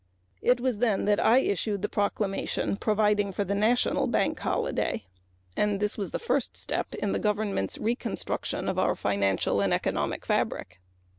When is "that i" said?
1.05-1.41